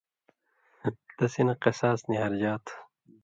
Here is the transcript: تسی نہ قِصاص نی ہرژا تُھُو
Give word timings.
تسی 1.17 1.41
نہ 1.47 1.53
قِصاص 1.61 1.99
نی 2.07 2.15
ہرژا 2.21 2.53
تُھُو 2.63 2.75